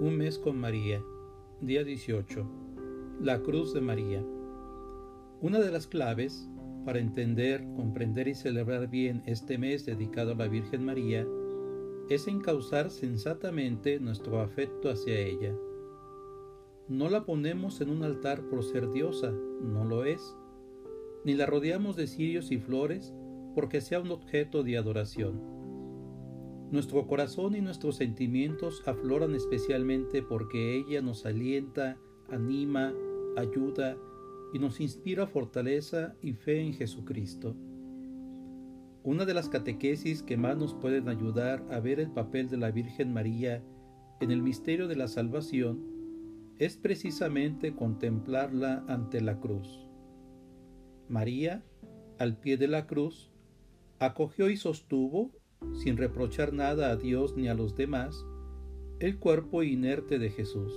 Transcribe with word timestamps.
Un 0.00 0.16
mes 0.16 0.38
con 0.38 0.56
María. 0.56 1.02
Día 1.60 1.82
18. 1.82 2.46
La 3.20 3.42
cruz 3.42 3.74
de 3.74 3.80
María. 3.80 4.24
Una 5.40 5.58
de 5.58 5.72
las 5.72 5.88
claves 5.88 6.48
para 6.84 7.00
entender, 7.00 7.66
comprender 7.74 8.28
y 8.28 8.36
celebrar 8.36 8.88
bien 8.88 9.24
este 9.26 9.58
mes 9.58 9.86
dedicado 9.86 10.32
a 10.32 10.34
la 10.36 10.46
Virgen 10.46 10.84
María 10.84 11.26
es 12.08 12.28
encauzar 12.28 12.90
sensatamente 12.90 13.98
nuestro 13.98 14.40
afecto 14.40 14.88
hacia 14.88 15.18
ella. 15.18 15.52
No 16.86 17.08
la 17.08 17.24
ponemos 17.24 17.80
en 17.80 17.90
un 17.90 18.04
altar 18.04 18.42
por 18.42 18.62
ser 18.62 18.92
diosa, 18.92 19.32
no 19.32 19.84
lo 19.84 20.04
es, 20.04 20.36
ni 21.24 21.34
la 21.34 21.46
rodeamos 21.46 21.96
de 21.96 22.06
cirios 22.06 22.52
y 22.52 22.58
flores 22.58 23.12
porque 23.56 23.80
sea 23.80 23.98
un 23.98 24.12
objeto 24.12 24.62
de 24.62 24.78
adoración 24.78 25.57
nuestro 26.70 27.06
corazón 27.06 27.54
y 27.54 27.60
nuestros 27.60 27.96
sentimientos 27.96 28.82
afloran 28.86 29.34
especialmente 29.34 30.22
porque 30.22 30.76
ella 30.76 31.00
nos 31.00 31.24
alienta, 31.24 31.96
anima, 32.30 32.92
ayuda 33.36 33.96
y 34.52 34.58
nos 34.58 34.80
inspira 34.80 35.26
fortaleza 35.26 36.14
y 36.22 36.32
fe 36.32 36.60
en 36.60 36.74
Jesucristo. 36.74 37.56
Una 39.02 39.24
de 39.24 39.32
las 39.32 39.48
catequesis 39.48 40.22
que 40.22 40.36
más 40.36 40.58
nos 40.58 40.74
pueden 40.74 41.08
ayudar 41.08 41.64
a 41.70 41.80
ver 41.80 42.00
el 42.00 42.10
papel 42.10 42.50
de 42.50 42.58
la 42.58 42.70
Virgen 42.70 43.12
María 43.12 43.62
en 44.20 44.30
el 44.30 44.42
misterio 44.42 44.88
de 44.88 44.96
la 44.96 45.08
salvación 45.08 45.82
es 46.58 46.76
precisamente 46.76 47.74
contemplarla 47.74 48.84
ante 48.88 49.20
la 49.20 49.40
cruz. 49.40 49.86
María, 51.08 51.62
al 52.18 52.36
pie 52.36 52.56
de 52.56 52.68
la 52.68 52.86
cruz, 52.86 53.30
acogió 53.98 54.50
y 54.50 54.56
sostuvo 54.56 55.30
sin 55.74 55.96
reprochar 55.96 56.52
nada 56.52 56.90
a 56.90 56.96
Dios 56.96 57.36
ni 57.36 57.48
a 57.48 57.54
los 57.54 57.76
demás, 57.76 58.24
el 59.00 59.18
cuerpo 59.18 59.62
inerte 59.62 60.18
de 60.18 60.30
Jesús. 60.30 60.72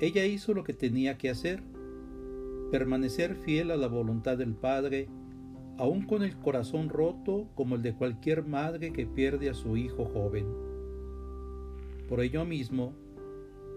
Ella 0.00 0.24
hizo 0.26 0.54
lo 0.54 0.64
que 0.64 0.74
tenía 0.74 1.18
que 1.18 1.30
hacer, 1.30 1.62
permanecer 2.70 3.34
fiel 3.36 3.70
a 3.70 3.76
la 3.76 3.88
voluntad 3.88 4.38
del 4.38 4.54
Padre, 4.54 5.08
aun 5.78 6.06
con 6.06 6.22
el 6.22 6.36
corazón 6.36 6.88
roto 6.88 7.48
como 7.54 7.76
el 7.76 7.82
de 7.82 7.94
cualquier 7.94 8.44
madre 8.44 8.92
que 8.92 9.06
pierde 9.06 9.48
a 9.48 9.54
su 9.54 9.76
hijo 9.76 10.04
joven. 10.04 10.46
Por 12.08 12.20
ello 12.20 12.44
mismo, 12.44 12.92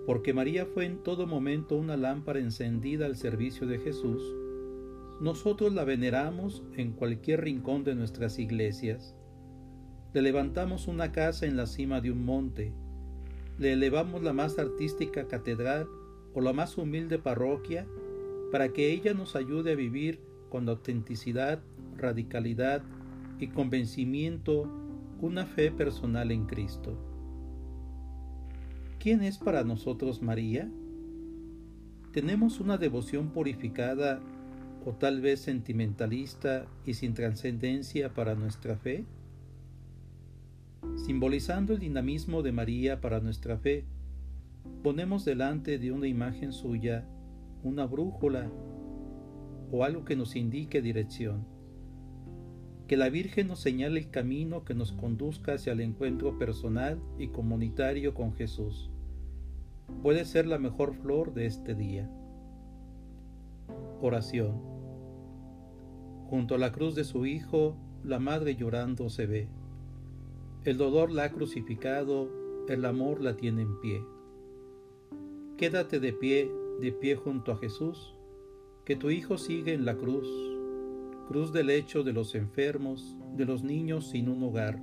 porque 0.05 0.33
María 0.33 0.65
fue 0.65 0.86
en 0.86 1.02
todo 1.02 1.27
momento 1.27 1.77
una 1.77 1.95
lámpara 1.95 2.39
encendida 2.39 3.05
al 3.05 3.15
servicio 3.15 3.67
de 3.67 3.80
Jesús, 3.80 4.21
nosotros 5.21 5.73
la 5.73 5.86
veneramos 5.86 6.63
en 6.75 6.91
cualquier 6.91 7.41
rincón 7.41 7.86
de 7.86 7.95
nuestras 7.95 8.39
iglesias 8.39 9.15
le 10.14 10.22
levantamos 10.22 10.88
una 10.88 11.11
casa 11.11 11.45
en 11.45 11.58
la 11.58 11.66
cima 11.66 12.00
de 12.00 12.11
un 12.11 12.23
monte, 12.23 12.72
le 13.58 13.73
elevamos 13.73 14.22
la 14.22 14.33
más 14.33 14.59
artística 14.59 15.28
catedral 15.28 15.88
o 16.33 16.42
la 16.42 16.53
más 16.53 16.78
humilde 16.78 17.20
parroquia 17.20 17.88
para 18.52 18.70
que 18.70 18.92
ella 18.92 19.14
nos 19.14 19.36
ayude 19.36 19.72
a 19.72 19.75
vivir 19.75 20.20
con 20.50 20.70
autenticidad, 20.70 21.61
radicalidad 21.97 22.83
y 23.39 23.47
convencimiento 23.47 24.70
una 25.20 25.45
fe 25.45 25.72
personal 25.72 26.31
en 26.31 26.45
Cristo. 26.45 26.98
¿Quién 29.00 29.23
es 29.23 29.38
para 29.38 29.64
nosotros 29.64 30.22
María? 30.22 30.70
¿Tenemos 32.11 32.59
una 32.59 32.77
devoción 32.77 33.30
purificada 33.30 34.22
o 34.86 34.92
tal 34.92 35.22
vez 35.22 35.42
sentimentalista 35.42 36.67
y 36.86 36.94
sin 36.94 37.14
trascendencia 37.14 38.14
para 38.14 38.36
nuestra 38.36 38.77
fe? 38.77 39.05
Simbolizando 40.95 41.73
el 41.73 41.80
dinamismo 41.80 42.42
de 42.42 42.52
María 42.52 43.02
para 43.02 43.20
nuestra 43.20 43.58
fe, 43.58 43.86
ponemos 44.84 45.26
delante 45.26 45.80
de 45.80 45.92
una 45.92 46.08
imagen 46.08 46.53
suya 46.53 47.05
una 47.64 47.86
brújula 47.86 48.52
o 49.72 49.83
algo 49.83 50.05
que 50.05 50.16
nos 50.16 50.36
indique 50.36 50.82
dirección. 50.82 51.45
Que 52.88 52.98
la 52.98 53.10
Virgen 53.10 53.48
nos 53.48 53.60
señale 53.60 53.99
el 54.02 54.10
camino 54.10 54.66
que 54.66 54.76
nos 54.76 54.92
conduzca 54.92 55.54
hacia 55.54 55.73
el 55.73 55.80
encuentro 55.80 56.38
personal 56.38 57.02
y 57.17 57.30
comunitario 57.30 58.14
con 58.14 58.33
Jesús. 58.33 58.92
Puede 60.02 60.26
ser 60.26 60.45
la 60.45 60.60
mejor 60.60 60.93
flor 60.93 61.33
de 61.33 61.45
este 61.45 61.73
día. 61.73 62.10
Oración. 64.02 64.61
Junto 66.30 66.55
a 66.55 66.58
la 66.58 66.72
cruz 66.72 66.93
de 66.93 67.05
su 67.05 67.26
Hijo, 67.26 67.77
la 68.04 68.20
Madre 68.20 68.55
llorando 68.55 69.10
se 69.10 69.26
ve. 69.26 69.48
El 70.65 70.77
dolor 70.77 71.11
la 71.11 71.25
ha 71.25 71.29
crucificado, 71.29 72.29
el 72.69 72.85
amor 72.85 73.19
la 73.19 73.35
tiene 73.35 73.63
en 73.63 73.81
pie. 73.81 74.01
Quédate 75.57 75.99
de 75.99 76.13
pie, 76.13 76.49
de 76.79 76.93
pie 76.93 77.17
junto 77.17 77.51
a 77.51 77.57
Jesús, 77.57 78.15
que 78.85 78.95
tu 78.95 79.09
Hijo 79.09 79.37
sigue 79.37 79.73
en 79.73 79.83
la 79.83 79.97
cruz, 79.97 80.25
cruz 81.27 81.51
del 81.51 81.67
lecho 81.67 82.03
de 82.03 82.13
los 82.13 82.33
enfermos, 82.33 83.17
de 83.35 83.43
los 83.43 83.61
niños 83.61 84.11
sin 84.11 84.29
un 84.29 84.41
hogar, 84.41 84.81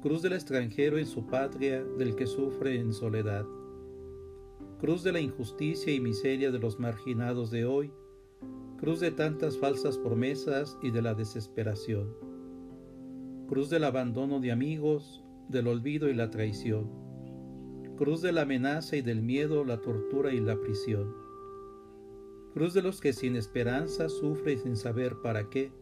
cruz 0.00 0.22
del 0.22 0.32
extranjero 0.32 0.96
en 0.96 1.06
su 1.06 1.26
patria, 1.26 1.84
del 1.84 2.16
que 2.16 2.26
sufre 2.26 2.80
en 2.80 2.94
soledad, 2.94 3.44
cruz 4.80 5.02
de 5.02 5.12
la 5.12 5.20
injusticia 5.20 5.92
y 5.92 6.00
miseria 6.00 6.50
de 6.50 6.60
los 6.60 6.80
marginados 6.80 7.50
de 7.50 7.66
hoy, 7.66 7.92
cruz 8.78 9.00
de 9.00 9.10
tantas 9.10 9.58
falsas 9.58 9.98
promesas 9.98 10.78
y 10.82 10.90
de 10.92 11.02
la 11.02 11.12
desesperación 11.12 12.27
cruz 13.48 13.70
del 13.70 13.84
abandono 13.84 14.40
de 14.40 14.52
amigos, 14.52 15.24
del 15.48 15.68
olvido 15.68 16.10
y 16.10 16.14
la 16.14 16.28
traición, 16.28 16.90
cruz 17.96 18.20
de 18.20 18.30
la 18.30 18.42
amenaza 18.42 18.96
y 18.96 19.00
del 19.00 19.22
miedo, 19.22 19.64
la 19.64 19.80
tortura 19.80 20.34
y 20.34 20.40
la 20.40 20.60
prisión, 20.60 21.14
cruz 22.52 22.74
de 22.74 22.82
los 22.82 23.00
que 23.00 23.14
sin 23.14 23.36
esperanza 23.36 24.10
sufren 24.10 24.58
sin 24.58 24.76
saber 24.76 25.22
para 25.22 25.48
qué, 25.48 25.72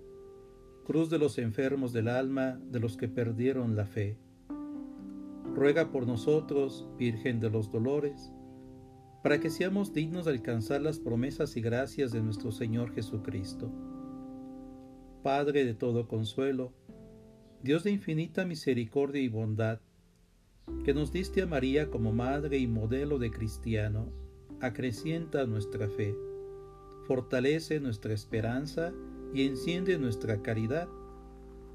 cruz 0.84 1.10
de 1.10 1.19
los 1.19 1.38
enfermos 1.38 1.93
del 1.93 2.06
alma, 2.06 2.60
de 2.71 2.78
los 2.78 2.97
que 2.97 3.09
perdieron 3.09 3.75
la 3.75 3.84
fe. 3.84 4.16
Ruega 5.53 5.91
por 5.91 6.06
nosotros, 6.06 6.87
Virgen 6.97 7.41
de 7.41 7.50
los 7.50 7.72
Dolores, 7.72 8.31
para 9.25 9.41
que 9.41 9.50
seamos 9.50 9.93
dignos 9.93 10.27
de 10.27 10.31
alcanzar 10.31 10.83
las 10.83 11.00
promesas 11.00 11.56
y 11.56 11.62
gracias 11.62 12.12
de 12.12 12.22
nuestro 12.22 12.53
Señor 12.53 12.94
Jesucristo. 12.94 13.72
Padre 15.25 15.65
de 15.65 15.75
todo 15.75 16.06
consuelo, 16.06 16.72
Dios 17.62 17.84
de 17.84 17.90
infinita 17.90 18.44
misericordia 18.44 19.22
y 19.22 19.28
bondad, 19.28 19.80
que 20.84 20.94
nos 20.94 21.10
diste 21.10 21.42
a 21.42 21.46
María 21.46 21.90
como 21.90 22.12
madre 22.12 22.58
y 22.58 22.66
modelo 22.66 23.18
de 23.18 23.30
cristiano, 23.30 24.12
acrecienta 24.60 25.46
nuestra 25.46 25.88
fe, 25.88 26.14
fortalece 27.06 27.80
nuestra 27.80 28.12
esperanza 28.12 28.92
y 29.32 29.46
enciende 29.46 29.98
nuestra 29.98 30.42
caridad, 30.42 30.88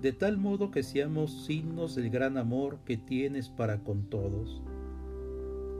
de 0.02 0.14
tal 0.14 0.38
modo 0.38 0.72
que 0.72 0.84
seamos 0.84 1.46
signos 1.46 1.96
del 1.96 2.10
gran 2.10 2.38
amor 2.38 2.80
que 2.86 2.98
tienes 2.98 3.50
para 3.50 3.84
con 3.84 4.10
todos. 4.10 4.62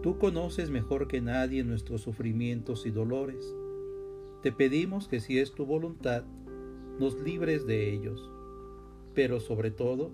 Tú 0.04 0.18
conoces 0.18 0.72
mejor 0.72 1.08
que 1.08 1.22
nadie 1.22 1.64
nuestros 1.64 2.02
sufrimientos 2.02 2.86
y 2.86 2.92
dolores. 2.92 3.56
Te 4.42 4.52
pedimos 4.52 5.08
que 5.08 5.20
si 5.20 5.38
es 5.38 5.54
tu 5.54 5.66
voluntad, 5.66 6.24
nos 7.00 7.20
libres 7.22 7.66
de 7.68 7.94
ellos 7.94 8.32
pero 9.14 9.40
sobre 9.40 9.72
todo, 9.72 10.12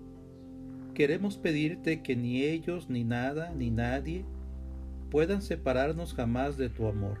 queremos 0.94 1.36
pedirte 1.36 2.02
que 2.02 2.16
ni 2.16 2.42
ellos, 2.42 2.88
ni 2.88 3.04
nada, 3.04 3.54
ni 3.54 3.70
nadie 3.70 4.24
puedan 5.10 5.42
separarnos 5.42 6.14
jamás 6.14 6.56
de 6.56 6.68
tu 6.68 6.86
amor. 6.86 7.18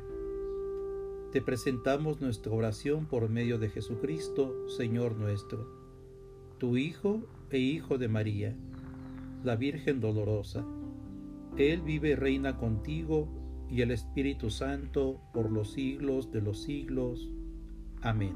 Te 1.32 1.42
presentamos 1.42 2.20
nuestra 2.20 2.52
oración 2.52 3.06
por 3.06 3.28
medio 3.28 3.58
de 3.58 3.68
Jesucristo, 3.68 4.68
Señor 4.68 5.16
nuestro, 5.16 5.68
tu 6.58 6.76
Hijo 6.76 7.22
e 7.50 7.58
Hijo 7.58 7.98
de 7.98 8.08
María, 8.08 8.56
la 9.44 9.56
Virgen 9.56 10.00
dolorosa. 10.00 10.64
Él 11.56 11.82
vive 11.82 12.10
y 12.10 12.14
reina 12.14 12.56
contigo 12.56 13.28
y 13.70 13.82
el 13.82 13.90
Espíritu 13.90 14.50
Santo 14.50 15.20
por 15.32 15.50
los 15.50 15.72
siglos 15.72 16.32
de 16.32 16.40
los 16.40 16.62
siglos. 16.62 17.28
Amén. 18.00 18.34